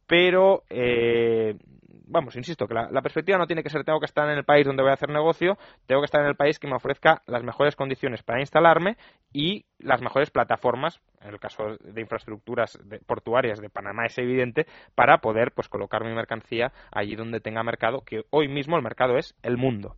pero 0.08 0.64
eh, 0.70 1.56
vamos, 2.08 2.36
insisto, 2.36 2.68
que 2.68 2.74
la, 2.74 3.02
perspectiva 3.02 3.38
no 3.38 3.48
tiene 3.48 3.64
que 3.64 3.70
ser 3.70 3.84
tengo 3.84 4.00
que 4.00 4.06
estar 4.06 4.30
en 4.30 4.38
el 4.38 4.44
país 4.44 4.66
donde 4.66 4.84
voy 4.84 4.92
a 4.92 4.96
hacer 4.96 5.10
negocio, 5.10 5.58
tengo 5.86 6.02
que 6.02 6.06
estar 6.06 6.22
en 6.22 6.28
el 6.28 6.36
país 6.36 6.60
que 6.60 6.68
me 6.68 6.76
ofrezca 6.76 7.22
las 7.26 7.44
mejores 7.44 7.76
condiciones 7.76 8.24
para 8.24 8.40
instalarme 8.40 8.98
y 9.34 9.66
las 9.80 10.02
mejores 10.02 10.30
plataformas, 10.32 11.02
en 11.22 11.34
el 11.34 11.40
caso 11.40 11.78
de 11.80 12.02
infraestructuras 12.02 12.80
portuarias 13.06 13.60
de 13.60 13.70
Panamá 13.70 14.06
es 14.06 14.18
evidente, 14.18 14.66
para 14.96 15.20
poder 15.20 15.52
pues 15.52 15.68
colocar 15.68 16.04
mi 16.04 16.14
mercancía 16.14 16.72
allí 16.92 17.16
donde 17.16 17.40
tenga 17.40 17.64
mercado, 17.64 18.02
que 18.02 18.24
hoy 18.30 18.48
mismo 18.48 18.78
el 18.78 18.84
mercado 18.84 19.18
es 19.18 19.36
el 19.44 19.58
mundo. 19.58 19.96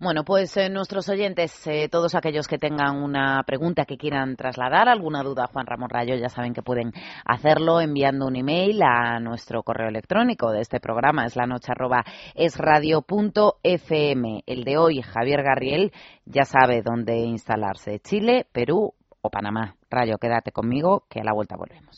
Bueno, 0.00 0.24
pues 0.24 0.56
eh, 0.56 0.68
nuestros 0.68 1.08
oyentes, 1.08 1.66
eh, 1.66 1.88
todos 1.90 2.14
aquellos 2.14 2.48
que 2.48 2.58
tengan 2.58 3.02
una 3.02 3.42
pregunta 3.44 3.84
que 3.84 3.96
quieran 3.96 4.36
trasladar, 4.36 4.88
alguna 4.88 5.22
duda 5.22 5.44
a 5.44 5.48
Juan 5.48 5.66
Ramón 5.66 5.90
Rayo, 5.90 6.14
ya 6.16 6.28
saben 6.28 6.54
que 6.54 6.62
pueden 6.62 6.92
hacerlo 7.24 7.80
enviando 7.80 8.26
un 8.26 8.36
email 8.36 8.82
a 8.82 9.20
nuestro 9.20 9.62
correo 9.62 9.88
electrónico 9.88 10.50
de 10.50 10.60
este 10.60 10.80
programa, 10.80 11.24
es 11.26 11.36
la 11.36 11.46
noche 11.46 11.72
arroba 11.72 12.04
esradio.fm. 12.34 13.22
El 14.46 14.64
de 14.64 14.78
hoy, 14.78 15.02
Javier 15.02 15.42
Garriel, 15.42 15.92
ya 16.24 16.44
sabe 16.44 16.82
dónde 16.82 17.16
instalarse, 17.18 18.00
Chile, 18.00 18.46
Perú 18.52 18.92
o 19.20 19.30
Panamá. 19.30 19.76
Rayo, 19.90 20.18
quédate 20.18 20.52
conmigo, 20.52 21.04
que 21.08 21.20
a 21.20 21.24
la 21.24 21.32
vuelta 21.32 21.56
volvemos. 21.56 21.90